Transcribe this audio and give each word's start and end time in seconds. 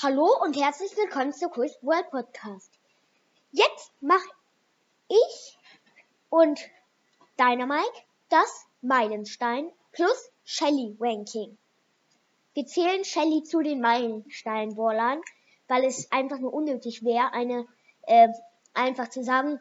Hallo 0.00 0.32
und 0.44 0.56
herzlich 0.56 0.96
willkommen 0.96 1.32
zu 1.32 1.48
Quiz 1.48 1.76
World 1.82 2.08
Podcast. 2.10 2.70
Jetzt 3.50 3.90
mache 4.00 4.28
ich 5.08 5.58
und 6.30 6.60
Dynamite 7.36 8.04
das 8.28 8.68
Meilenstein 8.80 9.72
plus 9.90 10.30
Shelly 10.44 10.96
Ranking. 11.00 11.58
Wir 12.54 12.64
zählen 12.64 13.04
Shelly 13.04 13.42
zu 13.42 13.60
den 13.60 13.80
Meilenstein-Brawlern, 13.80 15.20
weil 15.66 15.84
es 15.84 16.12
einfach 16.12 16.38
nur 16.38 16.54
unnötig 16.54 17.02
wäre, 17.02 17.32
eine 17.32 17.66
äh, 18.02 18.28
einfach 18.74 19.08
zu 19.08 19.24
sagen, 19.24 19.58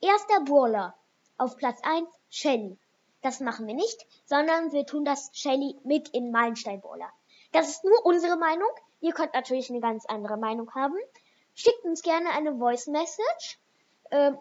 erster 0.00 0.44
Brawler 0.44 0.94
auf 1.36 1.56
Platz 1.56 1.80
1 1.82 2.08
Shelly. 2.30 2.78
Das 3.22 3.40
machen 3.40 3.66
wir 3.66 3.74
nicht, 3.74 4.06
sondern 4.24 4.70
wir 4.70 4.86
tun 4.86 5.04
das 5.04 5.30
Shelly 5.32 5.74
mit 5.82 6.10
in 6.10 6.30
Meilenstein-Brawler. 6.30 7.10
Das 7.50 7.68
ist 7.68 7.84
nur 7.84 8.06
unsere 8.06 8.36
Meinung. 8.36 8.68
Ihr 9.06 9.12
könnt 9.12 9.34
natürlich 9.34 9.70
eine 9.70 9.78
ganz 9.78 10.04
andere 10.06 10.36
Meinung 10.36 10.74
haben. 10.74 10.96
Schickt 11.54 11.84
uns 11.84 12.02
gerne 12.02 12.30
eine 12.30 12.56
Voice 12.56 12.88
Message 12.88 13.56
äh, 14.10 14.32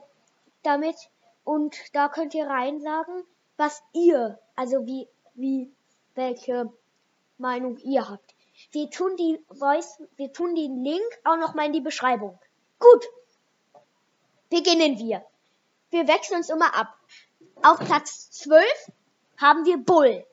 damit 0.64 0.96
und 1.44 1.78
da 1.94 2.10
könnt 2.10 2.34
ihr 2.34 2.48
rein 2.48 2.82
sagen, 2.82 3.24
was 3.58 3.84
ihr, 3.94 4.40
also 4.56 4.88
wie, 4.88 5.08
wie, 5.36 5.72
welche 6.16 6.74
Meinung 7.38 7.78
ihr 7.78 8.10
habt. 8.10 8.34
Wir 8.72 8.90
tun 8.90 9.16
die 9.18 9.40
Voice, 9.50 10.02
wir 10.16 10.34
tun 10.34 10.56
den 10.56 10.84
Link 10.84 11.06
auch 11.26 11.38
noch 11.38 11.54
mal 11.54 11.68
in 11.68 11.74
die 11.74 11.82
Beschreibung. 11.82 12.40
Gut. 12.80 13.06
Beginnen 14.50 14.98
wir. 14.98 15.24
Wir 15.92 16.08
wechseln 16.08 16.38
uns 16.38 16.50
immer 16.50 16.76
ab. 16.76 16.98
Auf 17.62 17.78
Platz 17.82 18.32
12 18.32 18.66
haben 19.38 19.64
wir 19.66 19.78
Bull. 19.78 20.26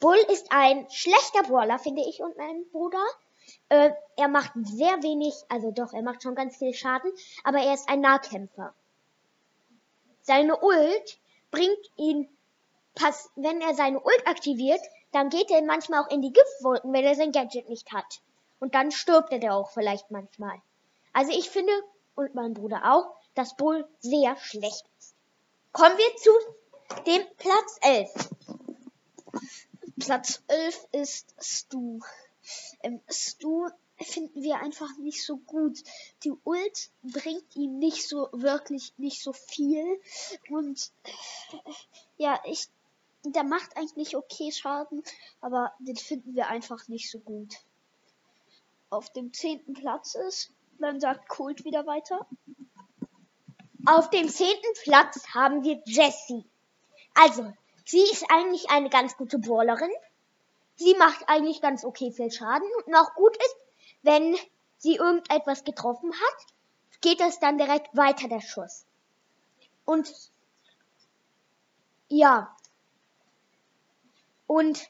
Bull 0.00 0.16
ist 0.32 0.46
ein 0.52 0.88
schlechter 0.88 1.42
Brawler, 1.42 1.78
finde 1.78 2.00
ich 2.00 2.22
und 2.22 2.38
mein 2.38 2.66
Bruder. 2.70 3.04
Äh, 3.68 3.90
er 4.16 4.28
macht 4.28 4.52
sehr 4.62 5.02
wenig, 5.02 5.34
also 5.48 5.70
doch, 5.70 5.92
er 5.92 6.02
macht 6.02 6.22
schon 6.22 6.34
ganz 6.34 6.56
viel 6.56 6.72
Schaden, 6.72 7.10
aber 7.44 7.58
er 7.58 7.74
ist 7.74 7.88
ein 7.88 8.00
Nahkämpfer. 8.00 8.74
Seine 10.22 10.60
Ult 10.60 11.18
bringt 11.50 11.90
ihn, 11.96 12.28
pass, 12.94 13.30
wenn 13.36 13.60
er 13.60 13.74
seine 13.74 14.00
Ult 14.00 14.26
aktiviert, 14.26 14.80
dann 15.12 15.30
geht 15.30 15.50
er 15.50 15.62
manchmal 15.62 16.02
auch 16.02 16.10
in 16.10 16.22
die 16.22 16.32
Giftwolken, 16.32 16.92
wenn 16.92 17.04
er 17.04 17.14
sein 17.14 17.32
Gadget 17.32 17.68
nicht 17.68 17.92
hat. 17.92 18.20
Und 18.58 18.74
dann 18.74 18.90
stirbt 18.90 19.32
er 19.32 19.54
auch 19.54 19.70
vielleicht 19.70 20.10
manchmal. 20.10 20.60
Also 21.12 21.32
ich 21.32 21.50
finde, 21.50 21.72
und 22.14 22.34
mein 22.34 22.54
Bruder 22.54 22.92
auch, 22.92 23.14
dass 23.34 23.56
Bull 23.56 23.86
sehr 24.00 24.36
schlecht 24.36 24.84
ist. 24.98 25.14
Kommen 25.72 25.96
wir 25.96 26.16
zu 26.16 26.30
dem 27.06 27.22
Platz 27.36 27.78
11. 27.82 28.10
Platz 29.98 30.42
11 30.48 30.88
ist 30.92 31.34
Stu. 31.40 32.00
Ähm, 32.82 33.00
Stu 33.08 33.68
finden 33.98 34.42
wir 34.42 34.58
einfach 34.60 34.96
nicht 34.98 35.24
so 35.24 35.38
gut. 35.38 35.78
Die 36.24 36.32
Ult 36.44 36.90
bringt 37.02 37.56
ihm 37.56 37.78
nicht 37.78 38.08
so 38.08 38.28
wirklich 38.32 38.92
nicht 38.98 39.22
so 39.22 39.32
viel 39.32 40.00
und 40.50 40.90
äh, 41.52 41.72
ja, 42.18 42.40
ich 42.44 42.68
der 43.24 43.44
macht 43.44 43.76
eigentlich 43.76 44.16
okay 44.16 44.52
Schaden, 44.52 45.02
aber 45.40 45.72
den 45.80 45.96
finden 45.96 46.34
wir 46.34 46.48
einfach 46.48 46.88
nicht 46.88 47.10
so 47.10 47.18
gut. 47.18 47.54
Auf 48.90 49.12
dem 49.12 49.32
zehnten 49.32 49.74
Platz 49.74 50.14
ist, 50.14 50.52
dann 50.78 51.00
sagt 51.00 51.28
Colt 51.28 51.64
wieder 51.64 51.86
weiter. 51.86 52.26
Auf 53.84 54.10
dem 54.10 54.28
zehnten 54.28 54.74
Platz 54.82 55.26
haben 55.34 55.64
wir 55.64 55.82
Jessie. 55.86 56.44
Also, 57.14 57.52
sie 57.84 58.02
ist 58.02 58.24
eigentlich 58.30 58.70
eine 58.70 58.90
ganz 58.90 59.16
gute 59.16 59.38
Brawlerin. 59.38 59.90
Sie 60.76 60.94
macht 60.94 61.28
eigentlich 61.28 61.60
ganz 61.60 61.84
okay 61.84 62.12
viel 62.12 62.30
Schaden 62.30 62.68
und 62.84 62.94
auch 62.94 63.14
gut 63.14 63.36
ist, 63.36 63.56
wenn 64.02 64.36
sie 64.78 64.96
irgendetwas 64.96 65.64
getroffen 65.64 66.12
hat, 66.12 66.46
geht 67.00 67.20
es 67.20 67.38
dann 67.38 67.58
direkt 67.58 67.96
weiter 67.96 68.28
der 68.28 68.40
Schuss. 68.40 68.84
Und 69.84 70.12
ja. 72.08 72.54
Und 74.46 74.88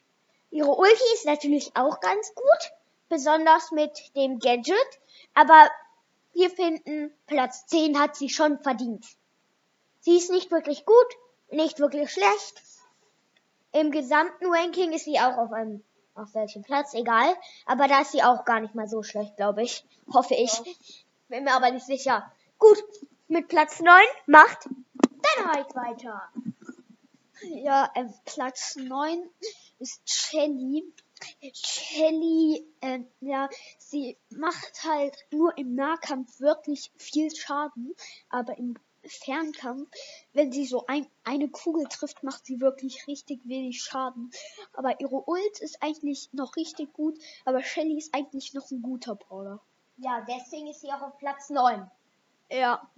ihre 0.50 0.74
Ulti 0.74 1.14
ist 1.14 1.26
natürlich 1.26 1.76
auch 1.76 2.00
ganz 2.00 2.34
gut, 2.34 2.72
besonders 3.08 3.70
mit 3.70 4.14
dem 4.16 4.38
Gadget, 4.38 5.00
aber 5.34 5.70
wir 6.32 6.50
finden, 6.50 7.14
Platz 7.26 7.66
10 7.66 7.98
hat 7.98 8.16
sie 8.16 8.28
schon 8.28 8.58
verdient. 8.58 9.06
Sie 10.00 10.16
ist 10.16 10.30
nicht 10.30 10.50
wirklich 10.50 10.84
gut, 10.84 11.16
nicht 11.50 11.78
wirklich 11.78 12.12
schlecht. 12.12 12.62
Im 13.78 13.90
gesamten 13.90 14.46
Ranking 14.46 14.92
ist 14.92 15.04
sie 15.04 15.18
auch 15.20 15.36
auf 15.36 15.52
einem, 15.52 15.84
auf 16.14 16.34
welchem 16.34 16.62
Platz, 16.62 16.94
egal. 16.94 17.34
Aber 17.66 17.88
da 17.88 18.00
ist 18.00 18.12
sie 18.12 18.22
auch 18.22 18.46
gar 18.46 18.60
nicht 18.60 18.74
mal 18.74 18.88
so 18.88 19.02
schlecht, 19.02 19.36
glaube 19.36 19.62
ich. 19.62 19.84
Hoffe 20.10 20.34
ich. 20.34 20.52
Ja. 20.52 20.64
Bin 21.28 21.44
mir 21.44 21.52
aber 21.52 21.70
nicht 21.70 21.84
sicher. 21.84 22.32
Gut, 22.58 22.82
mit 23.28 23.48
Platz 23.48 23.80
9 23.80 23.92
macht 24.26 24.66
Dynamite 24.66 25.74
weiter. 25.74 26.22
Ja, 27.42 27.90
äh, 27.94 28.06
Platz 28.24 28.76
9 28.76 29.28
ist 29.78 30.00
Shelly. 30.08 30.82
Shelly, 31.52 32.66
äh, 32.80 33.00
ja, 33.20 33.50
sie 33.78 34.16
macht 34.30 34.84
halt 34.84 35.16
nur 35.30 35.56
im 35.58 35.74
Nahkampf 35.74 36.40
wirklich 36.40 36.92
viel 36.96 37.34
Schaden, 37.34 37.94
aber 38.30 38.56
im 38.56 38.78
Fernkampf, 39.08 39.88
wenn 40.32 40.52
sie 40.52 40.66
so 40.66 40.86
ein, 40.86 41.06
eine 41.24 41.48
Kugel 41.48 41.86
trifft, 41.88 42.22
macht 42.22 42.46
sie 42.46 42.60
wirklich 42.60 43.06
richtig 43.06 43.40
wenig 43.44 43.82
Schaden. 43.82 44.30
Aber 44.74 45.00
ihre 45.00 45.28
Ult 45.28 45.60
ist 45.60 45.82
eigentlich 45.82 46.32
noch 46.32 46.56
richtig 46.56 46.92
gut, 46.92 47.18
aber 47.44 47.62
Shelly 47.62 47.98
ist 47.98 48.14
eigentlich 48.14 48.54
noch 48.54 48.70
ein 48.70 48.82
guter 48.82 49.14
Brawler. 49.14 49.60
Ja, 49.98 50.24
deswegen 50.28 50.66
ist 50.68 50.80
sie 50.80 50.92
auch 50.92 51.02
auf 51.02 51.18
Platz 51.18 51.50
9. 51.50 51.90
Ja. 52.50 52.88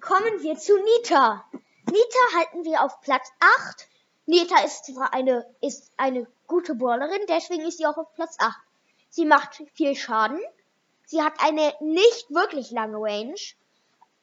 Kommen 0.00 0.42
wir 0.42 0.56
zu 0.56 0.76
Nita. 0.76 1.44
Nita 1.86 2.38
halten 2.38 2.64
wir 2.64 2.82
auf 2.82 3.00
Platz 3.00 3.30
8. 3.40 3.88
Nita 4.26 4.64
ist 4.64 4.86
zwar 4.86 5.14
eine, 5.14 5.46
ist 5.60 5.92
eine 5.96 6.26
gute 6.46 6.74
Brawlerin, 6.74 7.22
deswegen 7.28 7.64
ist 7.66 7.78
sie 7.78 7.86
auch 7.86 7.96
auf 7.96 8.12
Platz 8.14 8.36
8. 8.38 8.56
Sie 9.08 9.24
macht 9.24 9.62
viel 9.74 9.94
Schaden. 9.94 10.40
Sie 11.06 11.22
hat 11.22 11.34
eine 11.38 11.74
nicht 11.80 12.30
wirklich 12.30 12.70
lange 12.70 12.96
Range. 12.98 13.34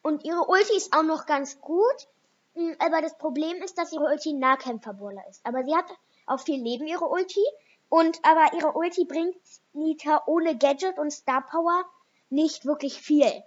Und 0.01 0.23
ihre 0.23 0.47
Ulti 0.47 0.75
ist 0.75 0.93
auch 0.93 1.03
noch 1.03 1.25
ganz 1.25 1.59
gut. 1.59 2.07
Hm, 2.55 2.75
aber 2.79 3.01
das 3.01 3.17
Problem 3.17 3.61
ist, 3.61 3.77
dass 3.77 3.91
ihre 3.91 4.05
Ulti 4.05 4.33
Nahkämpfer-Brawler 4.33 5.27
ist. 5.29 5.45
Aber 5.45 5.63
sie 5.63 5.75
hat 5.75 5.85
auch 6.25 6.39
viel 6.39 6.61
Leben, 6.61 6.87
ihre 6.87 7.07
Ulti. 7.07 7.43
Und 7.89 8.19
aber 8.23 8.53
ihre 8.55 8.73
Ulti 8.73 9.05
bringt 9.05 9.35
Nita 9.73 10.23
ohne 10.27 10.57
Gadget 10.57 10.97
und 10.97 11.11
Star 11.11 11.45
Power 11.45 11.83
nicht 12.29 12.65
wirklich 12.65 13.01
viel. 13.01 13.43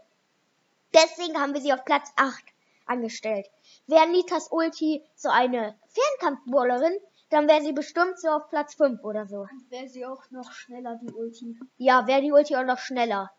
Deswegen 0.93 1.41
haben 1.41 1.55
wir 1.55 1.61
sie 1.61 1.73
auf 1.73 1.85
Platz 1.85 2.13
8 2.17 2.45
angestellt. 2.87 3.49
Wäre 3.87 4.09
Nitas 4.09 4.49
Ulti 4.51 5.05
so 5.15 5.29
eine 5.29 5.79
Fernkampfbrawlerin, 5.89 6.99
dann 7.31 7.49
wäre 7.49 7.63
sie 7.63 7.73
bestimmt 7.73 8.19
so 8.21 8.29
auf 8.29 8.51
Platz 8.51 8.75
5 8.75 9.03
oder 9.05 9.27
so. 9.27 9.47
Wäre 9.71 9.89
sie 9.89 10.05
auch 10.05 10.31
noch 10.31 10.53
schneller, 10.53 11.01
die 11.03 11.13
Ulti. 11.13 11.59
Ja, 11.79 12.07
wäre 12.07 12.21
die 12.21 12.33
Ulti 12.33 12.57
auch 12.57 12.65
noch 12.65 12.79
schneller. 12.79 13.31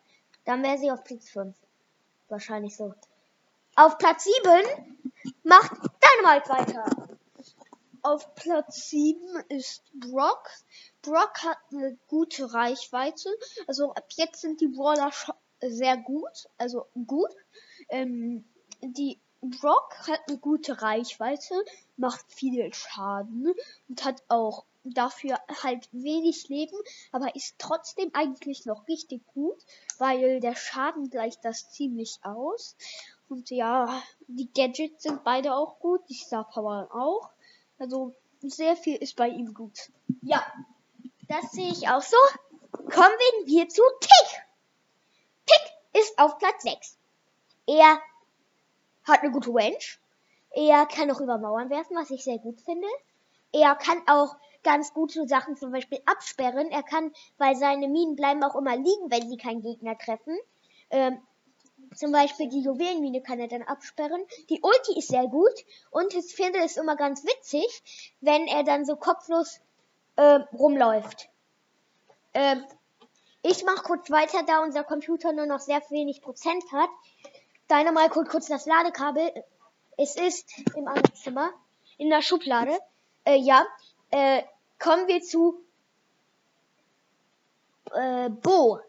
Dann 0.46 0.64
wäre 0.64 0.78
sie 0.80 0.92
auf 0.92 1.04
Platz 1.04 1.30
5. 1.30 1.56
Wahrscheinlich 2.30 2.76
so. 2.76 2.94
Auf 3.76 3.98
Platz 3.98 4.26
7 4.26 5.04
macht 5.44 5.72
Dynamite 5.72 6.50
weiter. 6.50 6.86
Auf 8.02 8.36
Platz 8.36 8.90
7 8.90 9.20
ist 9.50 9.84
Brock. 9.94 10.50
Brock 11.02 11.44
hat 11.44 11.58
eine 11.72 11.98
gute 12.08 12.54
Reichweite. 12.54 13.30
Also 13.68 13.94
ab 13.94 14.06
jetzt 14.16 14.42
sind 14.42 14.62
die 14.62 14.68
Brawler 14.68 15.12
sehr 15.62 15.98
gut. 15.98 16.50
Also 16.58 16.88
gut. 17.08 17.32
Ähm, 17.90 18.46
die 18.82 19.20
Brock 19.42 20.08
hat 20.08 20.22
eine 20.28 20.38
gute 20.38 20.82
Reichweite, 20.82 21.54
macht 21.98 22.32
viel 22.32 22.74
Schaden 22.74 23.54
und 23.90 24.06
hat 24.06 24.24
auch 24.30 24.66
dafür 24.84 25.40
halt 25.64 25.88
wenig 25.92 26.50
Leben, 26.50 26.78
aber 27.12 27.36
ist 27.36 27.56
trotzdem 27.58 28.12
eigentlich 28.14 28.66
noch 28.66 28.88
richtig 28.88 29.26
gut, 29.28 29.58
weil 29.98 30.40
der 30.40 30.56
Schaden 30.56 31.10
gleicht 31.10 31.44
das 31.46 31.72
ziemlich 31.72 32.20
aus. 32.24 32.76
Und 33.30 33.50
ja, 33.50 34.02
die 34.28 34.52
Gadgets 34.54 35.04
sind 35.04 35.24
beide 35.24 35.56
auch 35.56 35.80
gut, 35.80 36.02
die 36.10 36.16
Star 36.16 36.48
Power 36.50 36.90
auch. 36.94 37.30
Also 37.80 38.14
sehr 38.42 38.76
viel 38.76 38.96
ist 38.96 39.16
bei 39.16 39.30
ihm 39.30 39.54
gut. 39.54 39.92
Ja, 40.22 40.46
das 41.28 41.52
sehe 41.52 41.72
ich 41.72 41.88
auch 41.88 42.02
so. 42.02 42.18
Kommen 42.72 43.46
wir 43.46 43.70
zu 43.70 43.82
Tick. 44.02 44.44
Tick 45.46 46.02
ist 46.02 46.20
auf 46.20 46.38
Platz 46.38 46.64
6. 46.64 46.98
Er 47.68 48.00
hat 49.04 49.22
eine 49.22 49.32
gute 49.32 49.50
Range. 49.50 49.78
Er 50.52 50.86
kann 50.86 51.10
auch 51.10 51.22
über 51.22 51.38
Mauern 51.38 51.70
werfen, 51.70 51.96
was 51.96 52.12
ich 52.12 52.24
sehr 52.24 52.38
gut 52.38 52.62
finde. 52.62 52.88
Er 53.52 53.76
kann 53.76 54.02
auch 54.08 54.36
ganz 54.64 54.94
gute 54.94 55.28
Sachen 55.28 55.56
zum 55.56 55.72
Beispiel 55.72 56.00
absperren. 56.06 56.72
Er 56.72 56.84
kann, 56.84 57.12
weil 57.38 57.56
seine 57.56 57.88
Minen 57.88 58.16
bleiben 58.16 58.44
auch 58.44 58.56
immer 58.56 58.76
liegen, 58.76 59.10
wenn 59.10 59.30
sie 59.30 59.38
keinen 59.38 59.62
Gegner 59.62 59.98
treffen. 59.98 60.38
Ähm, 60.90 61.22
zum 61.96 62.12
Beispiel 62.12 62.50
die 62.50 62.62
Juwelenmine 62.62 63.22
kann 63.22 63.40
er 63.40 63.48
dann 63.48 63.64
absperren. 63.64 64.24
Die 64.50 64.62
Ulti 64.62 64.98
ist 64.98 65.10
sehr 65.10 65.28
gut 65.28 65.54
und 65.92 66.14
ich 66.14 66.34
finde 66.36 66.60
es 66.60 66.78
immer 66.78 66.96
ganz 66.96 67.24
witzig, 67.24 68.16
wenn 68.22 68.48
er 68.48 68.64
dann 68.64 68.86
so 68.86 68.96
kopflos 68.96 69.60
äh, 70.16 70.40
rumläuft. 70.54 71.30
Ähm, 72.34 72.64
ich 73.42 73.64
mache 73.66 73.84
kurz 73.84 74.10
weiter, 74.10 74.44
da 74.44 74.64
unser 74.64 74.84
Computer 74.84 75.34
nur 75.34 75.46
noch 75.46 75.60
sehr 75.60 75.82
wenig 75.90 76.22
Prozent 76.22 76.64
hat. 76.72 76.90
Dynamite 77.70 78.16
holt 78.16 78.30
kurz 78.30 78.48
das 78.48 78.66
Ladekabel. 78.66 79.32
Es 79.98 80.16
ist 80.16 80.50
im 80.76 80.88
anderen 80.88 81.14
Zimmer, 81.16 81.52
in 81.98 82.10
der 82.10 82.22
Schublade. 82.22 82.78
Äh, 83.26 83.38
ja, 83.38 83.66
äh, 84.10 84.44
kommen 84.84 85.08
wir 85.08 85.22
zu 85.22 85.64
äh, 87.94 88.30
Bo. 88.30 88.80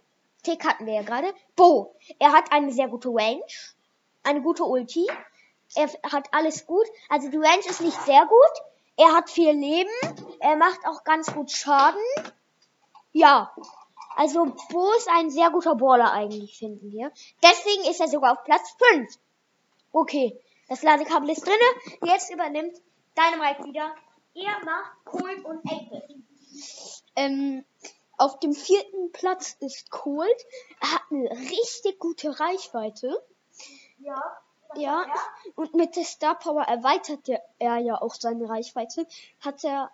Tick 0.43 0.65
hatten 0.67 0.87
wir 0.87 0.95
ja 0.95 1.03
gerade. 1.03 1.33
Bo. 1.55 1.95
Er 2.19 2.33
hat 2.33 2.53
eine 2.53 2.73
sehr 2.73 2.89
gute 2.89 3.09
Range, 3.09 3.47
eine 4.25 4.43
gute 4.43 4.65
Ulti. 4.65 5.07
Er 5.77 5.89
hat 6.11 6.29
alles 6.33 6.67
gut. 6.67 6.87
Also 7.09 7.31
die 7.31 7.37
Range 7.37 7.65
ist 7.69 7.81
nicht 7.81 7.99
sehr 8.03 8.27
gut. 8.27 8.65
Er 8.97 9.15
hat 9.15 9.31
viel 9.31 9.53
Leben. 9.53 9.91
Er 10.41 10.57
macht 10.57 10.81
auch 10.87 11.05
ganz 11.05 11.33
gut 11.33 11.51
Schaden. 11.51 12.03
Ja. 13.13 13.55
Also 14.17 14.47
Bo 14.71 14.93
ist 14.95 15.09
ein 15.09 15.31
sehr 15.31 15.51
guter 15.51 15.77
Baller 15.77 16.13
eigentlich, 16.13 16.59
finden 16.59 16.93
wir. 16.93 17.13
Deswegen 17.43 17.91
ist 17.91 18.01
er 18.01 18.09
sogar 18.09 18.33
auf 18.33 18.45
Platz 18.45 18.77
5. 18.93 19.19
Okay. 19.93 20.39
Das 20.69 20.83
Ladekabel 20.83 21.31
ist 21.31 21.47
drinne. 21.47 22.11
Jetzt 22.13 22.33
übernimmt 22.33 22.81
Dynamite 23.17 23.65
wieder. 23.65 23.95
Er 24.35 24.65
macht 24.65 25.05
Cold 25.05 25.45
und 25.45 25.65
8 25.65 26.03
Ähm, 27.17 27.65
auf 28.17 28.39
dem 28.41 28.53
vierten 28.53 29.13
Platz 29.13 29.57
ist 29.61 29.91
Colt. 29.91 30.47
Er 30.81 30.93
hat 30.93 31.03
eine 31.11 31.31
richtig 31.31 31.99
gute 31.99 32.39
Reichweite. 32.39 33.23
Ja. 33.99 34.41
Ja, 34.77 35.07
und 35.55 35.75
mit 35.75 35.95
der 35.95 36.05
Star 36.05 36.37
Power 36.37 36.63
erweitert 36.63 37.29
er, 37.29 37.43
er 37.61 37.79
ja 37.79 38.01
auch 38.01 38.15
seine 38.15 38.49
Reichweite. 38.49 39.07
Hat 39.41 39.63
er 39.63 39.93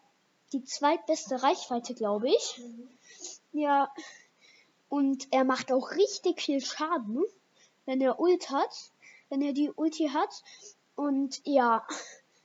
die 0.52 0.64
zweitbeste 0.64 1.42
Reichweite, 1.42 1.94
glaube 1.94 2.28
ich. 2.30 2.58
Mhm. 2.58 2.88
Ja, 3.52 3.92
und 4.88 5.28
er 5.32 5.44
macht 5.44 5.70
auch 5.70 5.92
richtig 5.92 6.40
viel 6.40 6.60
Schaden, 6.60 7.22
wenn 7.84 8.00
er 8.00 8.18
Ult 8.18 8.50
hat, 8.50 8.90
wenn 9.28 9.42
er 9.42 9.52
die 9.52 9.70
Ulti 9.70 10.08
hat. 10.08 10.42
Und 10.96 11.40
ja, 11.44 11.86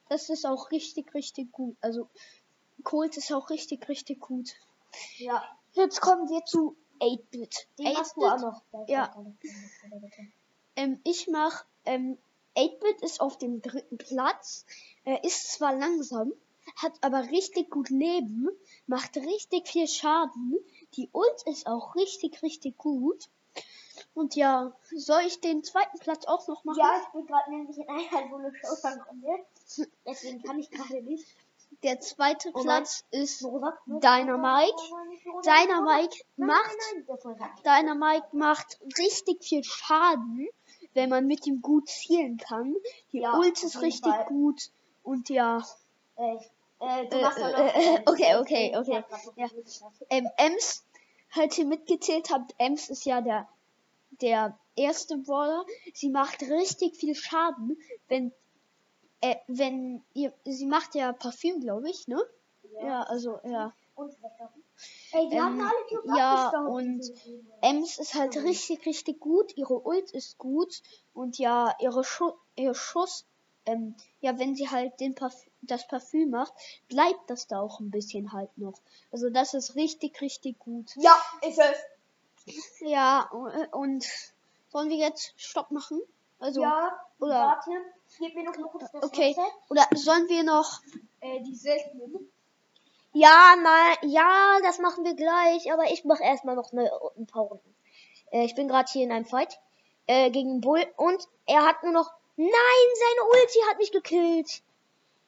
das 0.09 0.29
ist 0.29 0.45
auch 0.45 0.71
richtig, 0.71 1.13
richtig 1.13 1.51
gut. 1.51 1.75
Also, 1.81 2.09
Colt 2.83 3.17
ist 3.17 3.31
auch 3.31 3.49
richtig, 3.49 3.87
richtig 3.87 4.19
gut. 4.19 4.55
Ja. 5.17 5.43
Jetzt 5.73 6.01
kommen 6.01 6.29
wir 6.29 6.45
zu 6.45 6.75
8-Bit. 6.99 7.67
Den 7.79 7.97
hast 7.97 8.15
du 8.15 8.25
auch 8.25 8.39
noch. 8.39 8.87
Ja. 8.87 9.15
Ähm, 10.75 10.99
ich 11.03 11.27
mach, 11.27 11.65
ähm, 11.85 12.17
8-Bit 12.55 13.01
ist 13.01 13.21
auf 13.21 13.37
dem 13.37 13.61
dritten 13.61 13.97
Platz. 13.97 14.65
Er 15.03 15.23
ist 15.23 15.51
zwar 15.51 15.75
langsam, 15.75 16.31
hat 16.77 16.93
aber 17.01 17.29
richtig 17.31 17.69
gut 17.69 17.89
Leben, 17.89 18.49
macht 18.87 19.17
richtig 19.17 19.67
viel 19.67 19.87
Schaden. 19.87 20.55
Die 20.95 21.09
Ult 21.11 21.43
ist 21.45 21.67
auch 21.67 21.95
richtig, 21.95 22.41
richtig 22.41 22.77
gut. 22.77 23.29
Und 24.15 24.35
ja, 24.35 24.71
soll 24.95 25.21
ich 25.27 25.41
den 25.41 25.63
zweiten 25.63 25.99
Platz 25.99 26.25
auch 26.25 26.47
noch 26.47 26.63
machen? 26.63 26.79
Ja, 26.79 27.01
ich 27.03 27.09
bin 27.09 27.25
gerade 27.27 27.51
nämlich 27.51 27.77
in 27.77 27.87
einer 27.89 28.29
Solo 28.29 28.49
Showdown 28.53 29.01
Runde. 29.01 29.45
Deswegen 30.07 30.41
kann 30.41 30.57
ich 30.57 30.71
gerade 30.71 31.01
nicht. 31.03 31.27
Der 31.83 31.99
zweite 31.99 32.51
Oh 32.53 32.61
Platz 32.61 33.03
ist 33.11 33.41
macht, 33.41 33.77
Nein, 36.37 36.47
nein, 36.47 37.05
das 37.07 37.25
war 37.25 37.35
gar 37.35 37.51
nicht. 37.53 37.65
Dynamite 37.65 38.27
macht 38.31 38.79
richtig 38.97 39.43
viel 39.43 39.63
Schaden, 39.63 40.47
wenn 40.93 41.09
man 41.09 41.27
mit 41.27 41.45
ihm 41.45 41.61
gut 41.61 41.89
zielen 41.89 42.37
kann. 42.37 42.73
Die 43.11 43.19
Ja, 43.19 43.37
Ult 43.37 43.61
ist 43.63 43.81
richtig 43.81 44.13
Fall. 44.13 44.25
gut. 44.27 44.69
Und 45.03 45.27
ja, 45.29 45.61
Äh, 46.15 46.37
äh, 46.79 47.05
Äh, 47.05 47.05
äh, 47.09 47.95
äh, 47.95 48.01
okay, 48.05 48.35
okay, 48.37 48.77
okay. 48.77 49.03
Ja. 49.35 49.45
Ja. 49.45 49.49
ähm, 50.09 50.29
Ems, 50.37 50.85
halt 51.31 51.53
hier 51.53 51.65
mitgezählt 51.65 52.29
habt, 52.31 52.55
Ems 52.57 52.89
ist 52.89 53.05
ja 53.05 53.19
der, 53.21 53.47
der 54.21 54.57
erste 54.75 55.17
Brawler. 55.17 55.65
Sie 55.93 56.09
macht 56.09 56.41
richtig 56.41 56.95
viel 56.95 57.15
Schaden, 57.15 57.77
wenn, 58.07 58.31
äh, 59.21 59.35
wenn 59.47 60.03
ihr, 60.13 60.33
sie 60.45 60.65
macht 60.65 60.95
ja 60.95 61.13
Parfüm, 61.13 61.61
glaube 61.61 61.89
ich, 61.89 62.07
ne? 62.07 62.21
Ja, 62.81 63.03
also, 63.03 63.39
ja. 63.43 63.73
Und. 63.95 64.15
Ey, 65.13 65.29
die 65.29 65.35
Ähm, 65.37 65.43
haben 65.43 65.61
alle 65.61 65.85
Cubes 65.87 66.17
ja, 66.17 66.49
und 66.67 67.13
Ems 67.61 67.97
ist 67.97 68.13
halt 68.13 68.35
richtig, 68.35 68.85
richtig 68.85 69.21
gut. 69.21 69.55
Ihre 69.55 69.85
Ult 69.85 70.11
ist 70.11 70.37
gut. 70.37 70.81
Und 71.13 71.37
ja, 71.37 71.73
ihre 71.79 72.03
Schu 72.03 72.33
ihr 72.57 72.73
Schuss, 72.73 73.25
ähm, 73.65 73.95
ja, 74.19 74.37
wenn 74.37 74.53
sie 74.55 74.69
halt 74.69 74.99
den 74.99 75.15
Parf 75.15 75.45
das 75.61 75.87
Parfüm 75.87 76.29
macht, 76.31 76.53
bleibt 76.89 77.29
das 77.29 77.47
da 77.47 77.61
auch 77.61 77.79
ein 77.79 77.89
bisschen 77.89 78.33
halt 78.33 78.57
noch. 78.57 78.81
Also 79.11 79.29
das 79.29 79.53
ist 79.53 79.75
richtig, 79.75 80.19
richtig 80.19 80.59
gut. 80.59 80.91
Ja, 80.97 81.17
ist 81.47 81.57
es. 81.57 81.77
Ja, 82.79 83.29
und 83.71 84.05
sollen 84.69 84.89
wir 84.89 84.97
jetzt 84.97 85.33
Stopp 85.37 85.71
machen? 85.71 86.01
Also, 86.39 86.61
ja, 86.61 86.91
oder- 87.19 87.33
warte. 87.33 87.71
Gib 88.19 88.35
mir 88.35 88.43
noch 88.43 88.57
mal 88.57 88.69
kurz 88.69 88.91
das 88.91 89.03
okay. 89.03 89.33
Headset. 89.33 89.51
Oder 89.69 89.87
sollen 89.95 90.29
wir 90.29 90.43
noch, 90.43 90.79
Äh, 91.21 91.41
die 91.41 91.55
seltenen. 91.55 92.31
Ja, 93.13 93.55
mal, 93.61 93.95
ja, 94.09 94.59
das 94.61 94.77
machen 94.79 95.03
wir 95.05 95.15
gleich, 95.15 95.71
aber 95.73 95.85
ich 95.91 96.03
mache 96.05 96.21
erstmal 96.23 96.55
noch 96.55 96.71
eine, 96.71 96.91
ein 97.17 97.25
paar 97.25 97.43
Runden. 97.43 97.75
Äh, 98.31 98.45
ich 98.45 98.55
bin 98.55 98.67
gerade 98.67 98.91
hier 98.91 99.03
in 99.03 99.11
einem 99.11 99.25
Fight 99.25 99.59
äh, 100.07 100.29
gegen 100.29 100.61
Bull 100.61 100.85
und 100.97 101.27
er 101.45 101.65
hat 101.65 101.81
nur 101.83 101.93
noch. 101.93 102.11
Nein, 102.37 102.49
seine 102.51 103.29
Ulti 103.31 103.59
hat 103.69 103.77
mich 103.77 103.91
gekillt. 103.93 104.61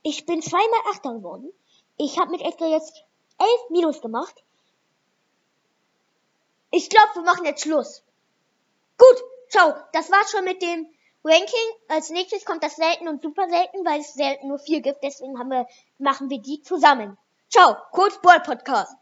Ich 0.04 0.26
bin 0.26 0.42
zweimal 0.42 0.80
Achter 0.92 1.14
geworden. 1.14 1.52
Ich 1.96 2.20
habe 2.20 2.32
mit 2.32 2.42
Edgar 2.42 2.68
jetzt 2.70 3.04
elf 3.40 3.70
Minus 3.70 4.02
gemacht. 4.02 4.44
Ich 6.78 6.92
glaube, 6.92 7.10
wir 7.16 7.24
machen 7.24 7.44
jetzt 7.44 7.64
Schluss. 7.64 8.04
Gut, 9.00 9.24
ciao. 9.50 9.74
Das 9.94 10.12
war's 10.12 10.30
schon 10.30 10.44
mit 10.44 10.62
dem 10.62 10.86
Ranking. 11.24 11.70
Als 11.88 12.12
nächstes 12.12 12.46
kommt 12.46 12.64
das 12.64 12.76
selten 12.76 13.08
und 13.08 13.24
super 13.24 13.50
selten, 13.50 13.84
weil 13.84 14.02
es 14.02 14.14
selten 14.14 14.50
nur 14.50 14.60
vier 14.60 14.82
gibt. 14.82 15.02
Deswegen 15.02 15.40
haben 15.40 15.50
wir, 15.50 15.66
machen 15.98 16.30
wir 16.30 16.40
die 16.40 16.62
zusammen. 16.62 17.18
Ciao, 17.50 17.78
Kurz 17.90 18.22
Ball 18.22 18.42
Podcast. 18.42 18.94